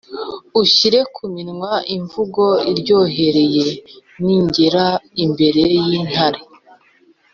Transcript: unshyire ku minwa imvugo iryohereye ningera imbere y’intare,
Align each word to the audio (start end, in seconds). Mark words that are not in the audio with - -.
unshyire 0.59 0.99
ku 1.13 1.23
minwa 1.33 1.73
imvugo 1.95 2.45
iryohereye 2.71 3.65
ningera 4.23 4.85
imbere 5.23 5.63
y’intare, 5.85 6.41